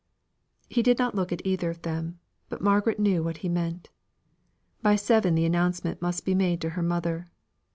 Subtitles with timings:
[0.67, 2.17] He did not look at either of them,
[2.49, 3.91] but Margaret knew what he meant.
[4.81, 7.29] By seven the announcement must be made to her mother.